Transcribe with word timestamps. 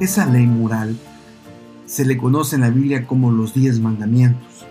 Esa 0.00 0.24
ley 0.24 0.46
moral 0.46 0.96
se 1.84 2.06
le 2.06 2.16
conoce 2.16 2.56
en 2.56 2.62
la 2.62 2.70
Biblia 2.70 3.06
como 3.06 3.30
los 3.30 3.52
diez 3.52 3.80
mandamientos. 3.80 4.64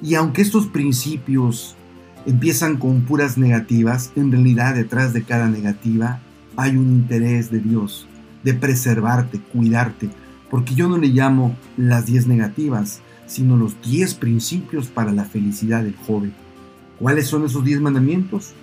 Y 0.00 0.14
aunque 0.14 0.40
estos 0.40 0.66
principios 0.66 1.76
empiezan 2.24 2.78
con 2.78 3.02
puras 3.02 3.36
negativas, 3.36 4.12
en 4.16 4.32
realidad 4.32 4.74
detrás 4.74 5.12
de 5.12 5.24
cada 5.24 5.46
negativa 5.46 6.20
hay 6.56 6.78
un 6.78 6.88
interés 6.88 7.50
de 7.50 7.60
Dios 7.60 8.06
de 8.42 8.54
preservarte, 8.54 9.40
cuidarte, 9.40 10.08
porque 10.48 10.74
yo 10.74 10.88
no 10.88 10.96
le 10.96 11.08
llamo 11.08 11.54
las 11.76 12.06
diez 12.06 12.26
negativas, 12.26 13.02
sino 13.26 13.58
los 13.58 13.76
diez 13.82 14.14
principios 14.14 14.86
para 14.86 15.12
la 15.12 15.26
felicidad 15.26 15.82
del 15.82 15.96
joven. 15.96 16.32
¿Cuáles 16.98 17.26
son 17.26 17.44
esos 17.44 17.62
diez 17.62 17.78
mandamientos? 17.78 18.54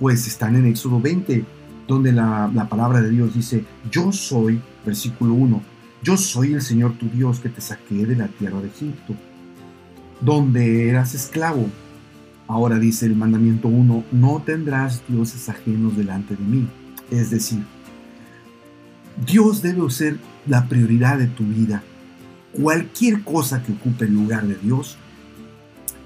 Pues 0.00 0.26
están 0.26 0.56
en 0.56 0.64
Éxodo 0.64 0.98
20, 0.98 1.44
donde 1.86 2.12
la, 2.12 2.50
la 2.54 2.70
palabra 2.70 3.02
de 3.02 3.10
Dios 3.10 3.34
dice, 3.34 3.66
yo 3.90 4.12
soy, 4.12 4.62
versículo 4.86 5.34
1, 5.34 5.62
yo 6.02 6.16
soy 6.16 6.54
el 6.54 6.62
Señor 6.62 6.94
tu 6.94 7.08
Dios 7.10 7.40
que 7.40 7.50
te 7.50 7.60
saqué 7.60 8.06
de 8.06 8.16
la 8.16 8.28
tierra 8.28 8.60
de 8.60 8.68
Egipto, 8.68 9.14
donde 10.22 10.88
eras 10.88 11.14
esclavo 11.14 11.68
Ahora 12.48 12.78
dice 12.78 13.06
el 13.06 13.16
mandamiento 13.16 13.66
1, 13.68 14.04
no 14.12 14.42
tendrás 14.44 15.02
dioses 15.08 15.48
ajenos 15.48 15.96
delante 15.96 16.36
de 16.36 16.44
mí. 16.44 16.68
Es 17.10 17.30
decir, 17.30 17.60
Dios 19.26 19.62
debe 19.62 19.90
ser 19.90 20.18
la 20.46 20.68
prioridad 20.68 21.18
de 21.18 21.26
tu 21.26 21.44
vida. 21.44 21.82
Cualquier 22.52 23.22
cosa 23.22 23.62
que 23.62 23.72
ocupe 23.72 24.04
el 24.04 24.14
lugar 24.14 24.46
de 24.46 24.54
Dios 24.56 24.96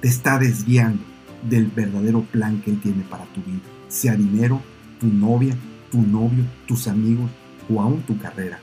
te 0.01 0.09
está 0.09 0.39
desviando 0.39 1.03
del 1.49 1.67
verdadero 1.67 2.23
plan 2.23 2.61
que 2.63 2.71
Él 2.71 2.81
tiene 2.81 3.03
para 3.03 3.25
tu 3.27 3.43
vida. 3.43 3.61
Sea 3.89 4.17
dinero, 4.17 4.63
tu 4.99 5.09
novia, 5.09 5.55
tu 5.91 6.01
novio, 6.01 6.45
tus 6.67 6.89
amigos 6.89 7.31
o 7.69 7.83
aún 7.83 8.01
tu 8.03 8.19
carrera. 8.19 8.61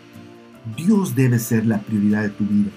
Dios 0.76 1.16
debe 1.16 1.40
ser 1.40 1.66
la 1.66 1.80
prioridad 1.80 2.24
de 2.24 2.30
tu 2.30 2.46
vida. 2.46 2.72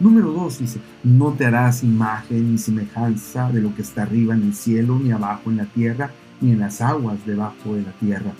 Número 0.00 0.32
dos 0.32 0.58
dice, 0.58 0.80
no 1.04 1.32
te 1.32 1.46
harás 1.46 1.82
imagen 1.82 2.52
ni 2.52 2.58
semejanza 2.58 3.50
de 3.50 3.60
lo 3.60 3.74
que 3.74 3.82
está 3.82 4.02
arriba 4.02 4.34
en 4.34 4.42
el 4.42 4.54
cielo, 4.54 4.98
ni 4.98 5.10
abajo 5.10 5.50
en 5.50 5.58
la 5.58 5.66
tierra, 5.66 6.10
ni 6.40 6.52
en 6.52 6.60
las 6.60 6.80
aguas 6.80 7.24
debajo 7.24 7.74
de 7.74 7.82
la 7.82 7.92
tierra. 7.92 8.32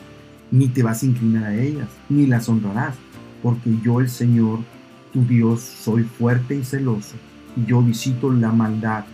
Ni 0.51 0.69
te 0.69 0.83
vas 0.83 1.03
a 1.03 1.07
inclinar 1.07 1.45
a 1.45 1.57
ellas, 1.57 1.89
ni 2.09 2.27
las 2.27 2.49
honrarás, 2.49 2.95
porque 3.43 3.75
yo 3.83 4.01
el 4.01 4.09
Señor, 4.09 4.61
tu 5.13 5.25
Dios, 5.25 5.61
soy 5.61 6.05
fuerte 6.05 6.57
y 6.57 6.65
celoso, 6.65 7.17
y 7.57 7.65
yo 7.67 7.83
visito 7.83 8.31
la 8.33 8.53
maldad 8.53 9.05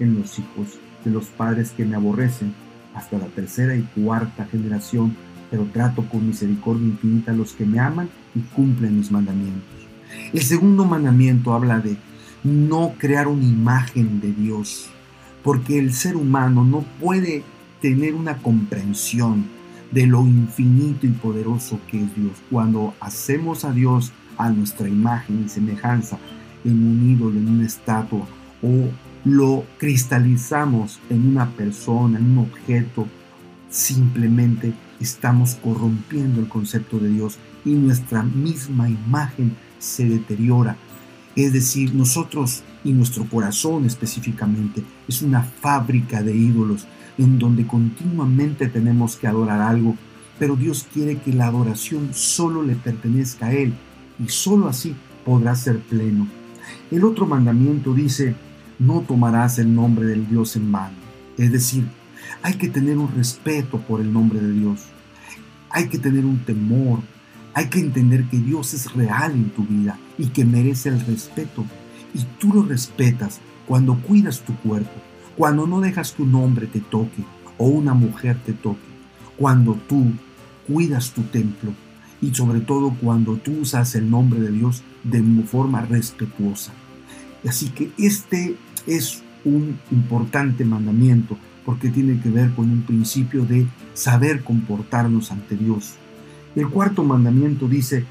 en 0.00 0.18
los 0.18 0.38
hijos 0.38 0.78
de 1.04 1.10
los 1.10 1.26
padres 1.26 1.70
que 1.70 1.84
me 1.84 1.96
aborrecen, 1.96 2.54
hasta 2.94 3.18
la 3.18 3.26
tercera 3.26 3.76
y 3.76 3.82
cuarta 3.82 4.46
generación, 4.46 5.16
pero 5.50 5.66
trato 5.72 6.04
con 6.08 6.26
misericordia 6.26 6.86
infinita 6.86 7.32
a 7.32 7.34
los 7.34 7.52
que 7.52 7.66
me 7.66 7.78
aman 7.78 8.08
y 8.34 8.40
cumplen 8.40 8.98
mis 8.98 9.10
mandamientos. 9.10 9.62
El 10.32 10.42
segundo 10.42 10.84
mandamiento 10.84 11.52
habla 11.54 11.78
de 11.80 11.96
no 12.42 12.94
crear 12.98 13.28
una 13.28 13.44
imagen 13.44 14.20
de 14.20 14.32
Dios, 14.32 14.86
porque 15.42 15.78
el 15.78 15.92
ser 15.92 16.16
humano 16.16 16.64
no 16.64 16.84
puede 17.00 17.42
tener 17.80 18.14
una 18.14 18.38
comprensión 18.38 19.46
de 19.90 20.06
lo 20.06 20.22
infinito 20.22 21.06
y 21.06 21.10
poderoso 21.10 21.78
que 21.90 22.02
es 22.02 22.14
Dios. 22.16 22.32
Cuando 22.50 22.94
hacemos 23.00 23.64
a 23.64 23.72
Dios 23.72 24.12
a 24.36 24.50
nuestra 24.50 24.88
imagen 24.88 25.44
y 25.44 25.48
semejanza 25.48 26.18
en 26.64 26.72
un 26.72 27.10
ídolo, 27.10 27.38
en 27.38 27.48
una 27.48 27.66
estatua, 27.66 28.26
o 28.62 28.88
lo 29.24 29.64
cristalizamos 29.78 31.00
en 31.10 31.28
una 31.28 31.48
persona, 31.50 32.18
en 32.18 32.32
un 32.32 32.38
objeto, 32.38 33.06
simplemente 33.70 34.72
estamos 35.00 35.54
corrompiendo 35.56 36.40
el 36.40 36.48
concepto 36.48 36.98
de 36.98 37.08
Dios 37.08 37.38
y 37.64 37.70
nuestra 37.70 38.22
misma 38.22 38.88
imagen 38.88 39.56
se 39.78 40.08
deteriora. 40.08 40.76
Es 41.36 41.52
decir, 41.52 41.94
nosotros 41.94 42.62
y 42.84 42.92
nuestro 42.92 43.24
corazón 43.24 43.84
específicamente 43.86 44.82
es 45.08 45.22
una 45.22 45.42
fábrica 45.42 46.22
de 46.22 46.36
ídolos 46.36 46.86
en 47.18 47.38
donde 47.38 47.66
continuamente 47.66 48.68
tenemos 48.68 49.16
que 49.16 49.26
adorar 49.26 49.60
algo, 49.60 49.96
pero 50.38 50.56
Dios 50.56 50.86
quiere 50.92 51.18
que 51.18 51.32
la 51.32 51.46
adoración 51.46 52.10
solo 52.12 52.62
le 52.62 52.74
pertenezca 52.74 53.46
a 53.46 53.52
Él 53.52 53.72
y 54.24 54.28
solo 54.28 54.68
así 54.68 54.94
podrá 55.24 55.56
ser 55.56 55.78
pleno. 55.80 56.26
El 56.90 57.04
otro 57.04 57.26
mandamiento 57.26 57.94
dice, 57.94 58.34
no 58.78 59.00
tomarás 59.00 59.58
el 59.58 59.74
nombre 59.74 60.06
del 60.06 60.28
Dios 60.28 60.56
en 60.56 60.70
vano. 60.70 60.96
Es 61.36 61.52
decir, 61.52 61.84
hay 62.42 62.54
que 62.54 62.68
tener 62.68 62.98
un 62.98 63.14
respeto 63.14 63.78
por 63.78 64.00
el 64.00 64.12
nombre 64.12 64.40
de 64.40 64.52
Dios. 64.52 64.82
Hay 65.70 65.88
que 65.88 65.98
tener 65.98 66.24
un 66.24 66.38
temor, 66.44 67.00
hay 67.54 67.68
que 67.68 67.80
entender 67.80 68.24
que 68.24 68.38
Dios 68.38 68.74
es 68.74 68.92
real 68.92 69.32
en 69.32 69.50
tu 69.50 69.64
vida 69.64 69.98
y 70.18 70.26
que 70.28 70.44
merece 70.44 70.88
el 70.90 71.00
respeto. 71.00 71.64
Y 72.14 72.20
tú 72.38 72.52
lo 72.52 72.62
respetas 72.62 73.40
cuando 73.66 73.96
cuidas 73.96 74.40
tu 74.40 74.54
cuerpo, 74.56 74.92
cuando 75.36 75.66
no 75.66 75.80
dejas 75.80 76.12
que 76.12 76.22
un 76.22 76.34
hombre 76.34 76.66
te 76.66 76.80
toque 76.80 77.24
o 77.58 77.66
una 77.66 77.94
mujer 77.94 78.38
te 78.44 78.52
toque, 78.52 78.80
cuando 79.36 79.74
tú 79.88 80.12
cuidas 80.66 81.10
tu 81.10 81.22
templo 81.22 81.72
y 82.20 82.34
sobre 82.34 82.60
todo 82.60 82.94
cuando 83.00 83.36
tú 83.36 83.52
usas 83.60 83.94
el 83.94 84.08
nombre 84.08 84.40
de 84.40 84.50
Dios 84.50 84.82
de 85.02 85.22
forma 85.44 85.82
respetuosa. 85.82 86.72
Así 87.46 87.68
que 87.70 87.90
este 87.98 88.56
es 88.86 89.23
un 89.44 89.78
importante 89.90 90.64
mandamiento 90.64 91.36
porque 91.64 91.88
tiene 91.88 92.20
que 92.20 92.28
ver 92.28 92.50
con 92.50 92.70
un 92.70 92.82
principio 92.82 93.44
de 93.44 93.66
saber 93.94 94.42
comportarnos 94.42 95.30
ante 95.30 95.56
Dios. 95.56 95.94
El 96.54 96.68
cuarto 96.68 97.02
mandamiento 97.02 97.66
dice, 97.68 98.04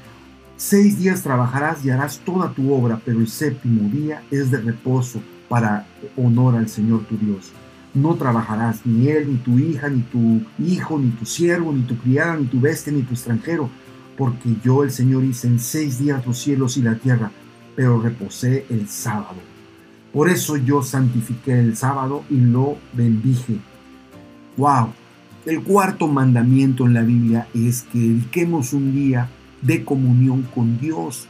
seis 0.56 0.98
días 0.98 1.22
trabajarás 1.22 1.84
y 1.84 1.90
harás 1.90 2.18
toda 2.18 2.52
tu 2.52 2.72
obra, 2.72 3.00
pero 3.04 3.20
el 3.20 3.28
séptimo 3.28 3.88
día 3.90 4.22
es 4.30 4.50
de 4.50 4.58
reposo 4.58 5.20
para 5.48 5.86
honor 6.16 6.56
al 6.56 6.68
Señor 6.68 7.04
tu 7.04 7.16
Dios. 7.16 7.52
No 7.94 8.16
trabajarás 8.16 8.84
ni 8.84 9.08
él, 9.08 9.30
ni 9.30 9.36
tu 9.36 9.58
hija, 9.58 9.88
ni 9.88 10.02
tu 10.02 10.42
hijo, 10.58 10.98
ni 10.98 11.10
tu 11.10 11.24
siervo, 11.24 11.72
ni 11.72 11.82
tu 11.82 11.96
criada, 11.96 12.36
ni 12.36 12.46
tu 12.46 12.60
bestia, 12.60 12.92
ni 12.92 13.02
tu 13.02 13.14
extranjero, 13.14 13.70
porque 14.18 14.56
yo 14.64 14.82
el 14.82 14.90
Señor 14.90 15.24
hice 15.24 15.46
en 15.46 15.60
seis 15.60 15.98
días 15.98 16.26
los 16.26 16.38
cielos 16.38 16.76
y 16.76 16.82
la 16.82 16.96
tierra, 16.96 17.30
pero 17.76 18.00
reposé 18.00 18.66
el 18.68 18.88
sábado. 18.88 19.53
Por 20.14 20.30
eso 20.30 20.56
yo 20.56 20.80
santifiqué 20.80 21.58
el 21.58 21.76
sábado 21.76 22.22
y 22.30 22.36
lo 22.36 22.78
bendije. 22.92 23.58
¡Wow! 24.56 24.92
El 25.44 25.64
cuarto 25.64 26.06
mandamiento 26.06 26.86
en 26.86 26.94
la 26.94 27.02
Biblia 27.02 27.48
es 27.52 27.82
que 27.82 27.98
dediquemos 27.98 28.72
un 28.72 28.94
día 28.94 29.28
de 29.60 29.84
comunión 29.84 30.42
con 30.54 30.78
Dios, 30.78 31.26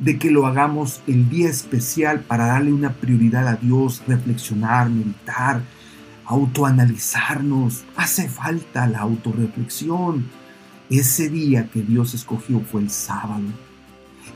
de 0.00 0.18
que 0.18 0.32
lo 0.32 0.48
hagamos 0.48 1.00
el 1.06 1.30
día 1.30 1.48
especial 1.48 2.18
para 2.18 2.46
darle 2.46 2.72
una 2.72 2.92
prioridad 2.92 3.46
a 3.46 3.54
Dios, 3.54 4.02
reflexionar, 4.08 4.90
meditar, 4.90 5.62
autoanalizarnos. 6.26 7.84
Hace 7.94 8.28
falta 8.28 8.88
la 8.88 8.98
autorreflexión. 8.98 10.26
Ese 10.90 11.28
día 11.28 11.70
que 11.70 11.82
Dios 11.82 12.14
escogió 12.14 12.60
fue 12.60 12.80
el 12.80 12.90
sábado. 12.90 13.44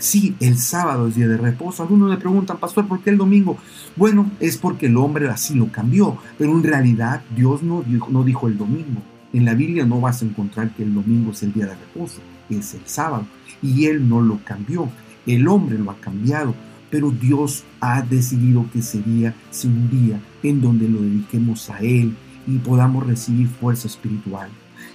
Sí, 0.03 0.35
el 0.41 0.59
sábado 0.59 1.07
es 1.07 1.15
día 1.15 1.29
de 1.29 1.37
reposo. 1.37 1.85
Algunos 1.85 2.11
me 2.11 2.17
preguntan, 2.17 2.57
pastor, 2.57 2.89
¿por 2.89 2.99
qué 2.99 3.11
el 3.11 3.19
domingo? 3.19 3.57
Bueno, 3.95 4.29
es 4.41 4.57
porque 4.57 4.87
el 4.87 4.97
hombre 4.97 5.29
así 5.29 5.55
lo 5.55 5.71
cambió, 5.71 6.19
pero 6.37 6.51
en 6.51 6.65
realidad 6.65 7.23
Dios 7.37 7.63
no 7.63 7.85
dijo, 7.87 8.09
no 8.11 8.25
dijo 8.25 8.49
el 8.49 8.59
domingo. 8.59 9.01
En 9.33 9.45
la 9.45 9.55
Biblia 9.55 9.87
no 9.87 10.01
vas 10.01 10.21
a 10.21 10.25
encontrar 10.25 10.75
que 10.75 10.83
el 10.83 10.93
domingo 10.93 11.31
es 11.31 11.45
el 11.45 11.53
día 11.53 11.67
de 11.67 11.77
reposo, 11.77 12.21
es 12.51 12.75
el 12.75 12.81
sábado. 12.85 13.27
Y 13.63 13.85
Él 13.85 14.09
no 14.09 14.21
lo 14.21 14.41
cambió, 14.45 14.89
el 15.25 15.47
hombre 15.47 15.79
lo 15.79 15.93
ha 15.93 15.97
cambiado, 15.99 16.53
pero 16.91 17.13
Dios 17.13 17.63
ha 17.81 18.03
decidido 18.03 18.67
que 18.73 18.83
sería 18.83 19.37
un 19.63 19.89
día 19.89 20.21
en 20.43 20.61
donde 20.61 20.89
lo 20.89 21.01
dediquemos 21.01 21.71
a 21.71 21.79
Él 21.79 22.17
y 22.49 22.59
podamos 22.59 23.07
recibir 23.07 23.47
fuerza 23.47 23.87
espiritual. 23.87 24.49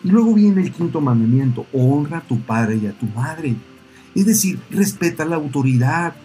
Y 0.03 0.09
luego 0.09 0.33
viene 0.33 0.63
el 0.63 0.73
quinto 0.73 0.99
mandamiento, 0.99 1.65
honra 1.71 2.17
a 2.17 2.27
tu 2.27 2.41
padre 2.41 2.75
y 2.75 2.87
a 2.87 2.91
tu 2.91 3.05
madre. 3.05 3.55
Es 4.17 4.25
decir, 4.25 4.59
respeta 4.71 5.25
la 5.25 5.35
autoridad, 5.35 6.15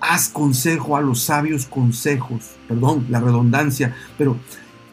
haz 0.00 0.28
consejo 0.28 0.96
a 0.96 1.00
los 1.00 1.20
sabios 1.20 1.66
consejos, 1.66 2.56
perdón, 2.66 3.06
la 3.08 3.20
redundancia, 3.20 3.94
pero 4.18 4.36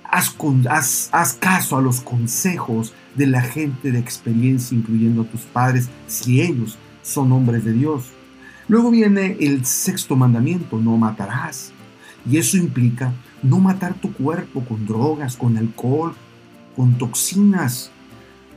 haz, 0.04 1.34
caso 1.40 1.76
a 1.76 1.82
los 1.82 2.02
consejos 2.02 2.94
de 3.16 3.26
la 3.26 3.42
gente 3.42 3.92
de 3.92 3.98
experiencia, 3.98 4.78
incluyendo 4.78 5.24
a 5.24 5.26
tus 5.26 5.42
padres, 5.42 5.90
si 6.06 6.40
ellos 6.40 6.78
son 7.02 7.32
hombres 7.32 7.66
de 7.66 7.74
Dios. 7.74 8.12
Luego 8.68 8.92
viene 8.92 9.38
el 9.40 9.66
sexto 9.66 10.16
mandamiento, 10.16 10.78
no 10.78 10.98
matarás. 10.98 11.72
Y 12.30 12.38
eso 12.38 12.58
implica 12.58 13.12
no 13.42 13.60
matar 13.60 13.96
tu 13.96 14.14
cuerpo 14.14 14.64
con 14.64 14.86
drogas, 14.86 15.36
con 15.36 15.58
alcohol, 15.58 16.14
con 16.76 16.96
toxinas. 17.00 17.90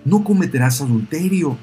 No 0.04 0.22
cometerás 0.24 0.82
adulterio. 0.82 1.56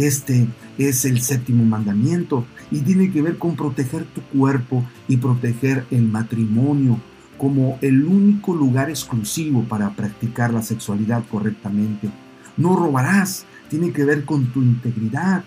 Este 0.00 0.48
es 0.78 1.04
el 1.04 1.20
séptimo 1.20 1.62
mandamiento 1.62 2.46
y 2.70 2.80
tiene 2.80 3.12
que 3.12 3.20
ver 3.20 3.36
con 3.36 3.54
proteger 3.54 4.06
tu 4.06 4.22
cuerpo 4.22 4.82
y 5.08 5.18
proteger 5.18 5.84
el 5.90 6.08
matrimonio 6.08 6.98
como 7.36 7.78
el 7.82 8.06
único 8.06 8.54
lugar 8.54 8.88
exclusivo 8.88 9.62
para 9.64 9.90
practicar 9.90 10.54
la 10.54 10.62
sexualidad 10.62 11.22
correctamente. 11.30 12.08
No 12.56 12.76
robarás, 12.76 13.44
tiene 13.68 13.92
que 13.92 14.06
ver 14.06 14.24
con 14.24 14.46
tu 14.46 14.62
integridad. 14.62 15.44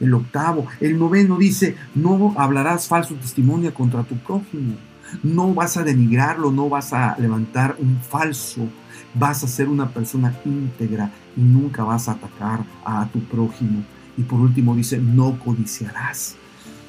el 0.00 0.12
octavo. 0.12 0.66
El 0.80 0.98
noveno 0.98 1.38
dice, 1.38 1.76
no 1.94 2.34
hablarás 2.36 2.88
falso 2.88 3.14
testimonio 3.14 3.72
contra 3.72 4.02
tu 4.02 4.16
prójimo. 4.16 4.74
No 5.22 5.54
vas 5.54 5.76
a 5.76 5.82
denigrarlo, 5.82 6.50
no 6.50 6.68
vas 6.68 6.92
a 6.92 7.16
levantar 7.18 7.76
un 7.78 8.00
falso. 8.00 8.68
Vas 9.14 9.44
a 9.44 9.48
ser 9.48 9.68
una 9.68 9.88
persona 9.88 10.34
íntegra 10.44 11.10
y 11.36 11.40
nunca 11.40 11.84
vas 11.84 12.08
a 12.08 12.12
atacar 12.12 12.64
a 12.84 13.06
tu 13.12 13.20
prójimo. 13.20 13.84
Y 14.16 14.22
por 14.22 14.40
último 14.40 14.74
dice, 14.74 14.98
no 14.98 15.38
codiciarás. 15.38 16.36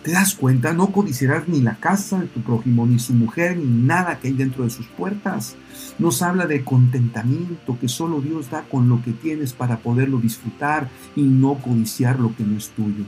¿Te 0.06 0.12
das 0.12 0.36
cuenta? 0.36 0.72
No 0.72 0.92
codiciarás 0.92 1.48
ni 1.48 1.62
la 1.62 1.78
casa 1.78 2.20
de 2.20 2.28
tu 2.28 2.40
prójimo, 2.42 2.86
ni 2.86 3.00
su 3.00 3.14
mujer, 3.14 3.58
ni 3.58 3.66
nada 3.66 4.20
que 4.20 4.28
hay 4.28 4.36
dentro 4.36 4.64
de 4.64 4.70
sus 4.70 4.86
puertas. 4.86 5.56
Nos 5.98 6.22
habla 6.22 6.46
de 6.46 6.64
contentamiento 6.64 7.80
que 7.80 7.88
solo 7.88 8.22
Dios 8.22 8.52
da 8.52 8.62
con 8.70 8.88
lo 8.88 9.02
que 9.02 9.14
tienes 9.14 9.54
para 9.54 9.78
poderlo 9.78 10.20
disfrutar 10.20 10.90
y 11.16 11.24
no 11.24 11.56
codiciar 11.56 12.20
lo 12.20 12.36
que 12.36 12.44
no 12.44 12.56
es 12.56 12.70
tuyo. 12.70 13.04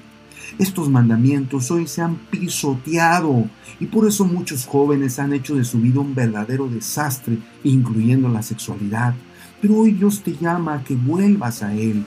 Estos 0.57 0.89
mandamientos 0.89 1.69
hoy 1.71 1.87
se 1.87 2.01
han 2.01 2.15
pisoteado 2.31 3.45
y 3.79 3.85
por 3.85 4.07
eso 4.07 4.25
muchos 4.25 4.65
jóvenes 4.65 5.19
han 5.19 5.33
hecho 5.33 5.55
de 5.55 5.63
su 5.63 5.79
vida 5.79 5.99
un 5.99 6.15
verdadero 6.15 6.67
desastre, 6.67 7.37
incluyendo 7.63 8.29
la 8.29 8.41
sexualidad. 8.41 9.13
Pero 9.61 9.75
hoy 9.75 9.91
Dios 9.91 10.21
te 10.21 10.35
llama 10.35 10.75
a 10.75 10.83
que 10.83 10.95
vuelvas 10.95 11.63
a 11.63 11.73
Él. 11.75 12.03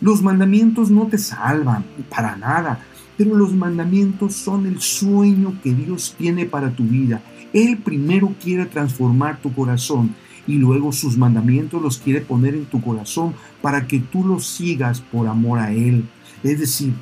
Los 0.00 0.22
mandamientos 0.22 0.90
no 0.90 1.08
te 1.08 1.18
salvan, 1.18 1.84
para 2.08 2.36
nada, 2.36 2.80
pero 3.18 3.34
los 3.34 3.52
mandamientos 3.52 4.34
son 4.34 4.66
el 4.66 4.80
sueño 4.80 5.60
que 5.62 5.74
Dios 5.74 6.14
tiene 6.16 6.46
para 6.46 6.70
tu 6.70 6.84
vida. 6.84 7.20
Él 7.52 7.76
primero 7.76 8.32
quiere 8.42 8.64
transformar 8.64 9.40
tu 9.42 9.52
corazón 9.52 10.14
y 10.46 10.54
luego 10.54 10.90
sus 10.92 11.18
mandamientos 11.18 11.82
los 11.82 11.98
quiere 11.98 12.22
poner 12.22 12.54
en 12.54 12.64
tu 12.64 12.80
corazón 12.80 13.34
para 13.60 13.86
que 13.86 14.00
tú 14.00 14.24
los 14.24 14.46
sigas 14.46 15.00
por 15.00 15.26
amor 15.26 15.58
a 15.58 15.72
Él. 15.72 16.08
Es 16.42 16.58
decir, 16.60 16.94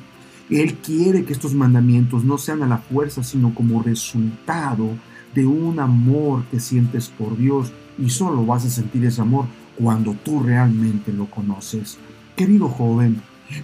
Él 0.49 0.75
quiere 0.75 1.25
que 1.25 1.33
estos 1.33 1.53
mandamientos 1.53 2.23
no 2.23 2.37
sean 2.37 2.63
a 2.63 2.67
la 2.67 2.79
fuerza, 2.79 3.23
sino 3.23 3.53
como 3.53 3.83
resultado 3.83 4.89
de 5.35 5.45
un 5.45 5.79
amor 5.79 6.43
que 6.51 6.59
sientes 6.59 7.09
por 7.09 7.37
Dios 7.37 7.71
y 7.97 8.09
solo 8.09 8.45
vas 8.45 8.65
a 8.65 8.69
sentir 8.69 9.05
ese 9.05 9.21
amor 9.21 9.45
cuando 9.77 10.13
tú 10.13 10.41
realmente 10.41 11.13
lo 11.13 11.29
conoces. 11.29 11.97
Querido 12.35 12.67
joven, 12.67 13.21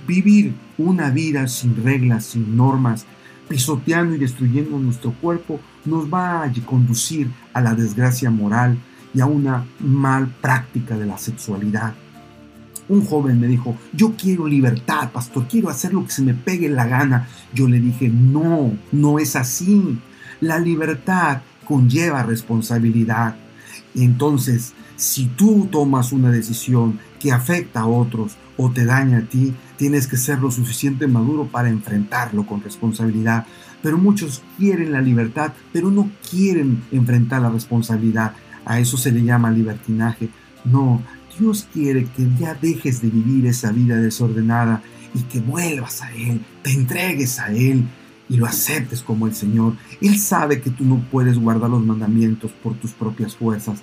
Vivir 0.08 0.54
una 0.78 1.10
vida 1.10 1.48
sin 1.48 1.84
reglas, 1.84 2.26
sin 2.26 2.58
normas, 2.58 3.06
pisoteando 3.48 4.16
y 4.16 4.18
destruyendo 4.18 4.80
nuestro 4.80 5.14
cuerpo, 5.14 5.60
nos 5.86 6.12
va 6.12 6.44
a 6.44 6.52
conducir 6.66 7.30
a 7.54 7.62
la 7.62 7.76
desgracia 7.76 8.32
moral 8.32 8.78
y 9.14 9.22
a 9.22 9.28
una 9.28 9.66
mal 9.80 10.28
práctica 10.42 10.98
de 10.98 11.06
la 11.06 11.18
sexualidad. 11.18 11.94
Un 12.88 13.06
joven 13.06 13.40
me 13.40 13.48
dijo, 13.48 13.76
yo 13.94 14.14
quiero 14.16 14.48
libertad, 14.48 15.12
pastor, 15.12 15.48
quiero 15.48 15.70
hacer 15.70 15.94
lo 15.94 16.06
que 16.06 16.12
se 16.12 16.22
me 16.22 16.34
pegue 16.34 16.70
la 16.70 16.86
gana. 16.86 17.28
Yo 17.54 17.68
le 17.68 17.80
dije, 17.80 18.10
no, 18.10 18.74
no 18.92 19.20
es 19.20 19.36
así. 19.36 20.00
La 20.42 20.60
libertad 20.60 21.42
conlleva 21.66 22.24
responsabilidad. 22.24 23.36
Entonces, 23.96 24.74
si 24.96 25.26
tú 25.26 25.68
tomas 25.72 26.12
una 26.12 26.32
decisión 26.32 27.00
que 27.20 27.32
afecta 27.32 27.82
a 27.82 27.88
otros 27.88 28.38
o 28.58 28.72
te 28.72 28.86
daña 28.86 29.20
a 29.20 29.22
ti, 29.22 29.54
tienes 29.78 30.08
que 30.08 30.18
ser 30.18 30.40
lo 30.40 30.52
suficiente 30.52 31.08
maduro 31.08 31.48
para 31.48 31.70
enfrentarlo 31.70 32.46
con 32.46 32.62
responsabilidad. 32.62 33.46
Pero 33.82 33.98
muchos 33.98 34.42
quieren 34.58 34.92
la 34.92 35.02
libertad, 35.02 35.54
pero 35.74 35.92
no 35.92 36.10
quieren 36.30 36.84
enfrentar 36.92 37.42
la 37.42 37.50
responsabilidad. 37.50 38.34
A 38.66 38.80
eso 38.80 38.98
se 38.98 39.12
le 39.12 39.24
llama 39.24 39.52
libertinaje. 39.52 40.30
No, 40.64 41.02
Dios 41.40 41.68
quiere 41.74 42.06
que 42.06 42.28
ya 42.40 42.54
dejes 42.56 43.02
de 43.02 43.10
vivir 43.10 43.46
esa 43.46 43.72
vida 43.72 43.98
desordenada 43.98 44.82
y 45.14 45.22
que 45.24 45.40
vuelvas 45.40 46.02
a 46.02 46.14
Él, 46.14 46.42
te 46.62 46.72
entregues 46.72 47.40
a 47.40 47.52
Él 47.52 47.86
y 48.30 48.38
lo 48.38 48.46
aceptes 48.46 49.02
como 49.02 49.28
el 49.28 49.36
Señor. 49.36 49.74
Él 50.02 50.18
sabe 50.20 50.62
que 50.62 50.70
tú 50.70 50.84
no 50.84 51.04
puedes 51.12 51.38
guardar 51.38 51.70
los 51.70 51.86
mandamientos 51.86 52.52
por 52.64 52.76
tus 52.76 52.92
propias 52.92 53.36
fuerzas. 53.36 53.82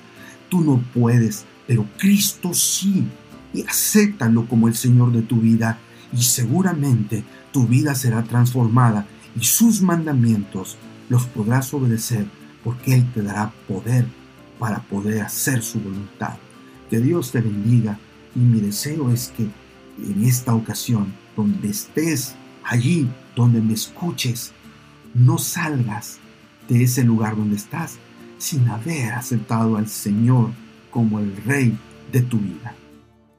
Tú 0.49 0.61
no 0.61 0.83
puedes, 0.95 1.45
pero 1.67 1.87
Cristo 1.99 2.53
sí 2.55 3.07
y 3.55 3.63
acéptalo 3.63 4.47
como 4.47 4.69
el 4.69 4.75
Señor 4.75 5.13
de 5.13 5.23
tu 5.23 5.41
vida 5.41 5.79
y 6.13 6.23
seguramente 6.23 7.25
tu 7.53 7.67
vida 7.67 7.95
será 7.95 8.23
transformada 8.23 9.07
y 9.39 9.45
sus 9.45 9.81
mandamientos 9.81 10.77
los 11.09 11.27
podrás 11.27 11.73
obedecer 11.73 12.27
porque 12.65 12.95
Él 12.95 13.11
te 13.13 13.23
dará 13.23 13.53
poder 13.69 14.07
para 14.59 14.83
poder 14.83 15.23
hacer 15.23 15.63
su 15.63 15.81
voluntad. 15.81 16.35
Que 16.93 17.01
Dios 17.01 17.33
te 17.33 17.41
bendiga 17.41 17.99
y 18.37 18.41
mi 18.41 18.61
deseo 18.61 19.11
es 19.11 19.33
que 19.35 19.45
en 19.45 20.25
esta 20.27 20.55
ocasión, 20.55 21.11
donde 21.35 21.71
estés, 21.71 22.35
allí 22.63 23.09
donde 23.35 23.63
me 23.63 23.73
escuches, 23.73 24.53
no 25.15 25.39
salgas 25.39 26.19
de 26.69 26.83
ese 26.83 27.03
lugar 27.03 27.35
donde 27.35 27.57
estás 27.57 27.97
sin 28.37 28.69
haber 28.69 29.15
aceptado 29.15 29.79
al 29.79 29.89
Señor 29.89 30.51
como 30.91 31.19
el 31.19 31.35
Rey 31.47 31.75
de 32.13 32.21
tu 32.21 32.37
vida. 32.39 32.75